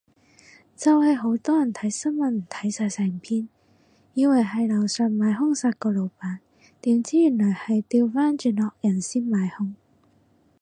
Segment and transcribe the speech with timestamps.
[0.75, 3.47] 就係好多人睇新聞唔睇晒成篇，
[4.15, 6.39] 以為係樓上買兇殺個老闆，
[6.81, 9.75] 點知原來係掉返轉惡人先買兇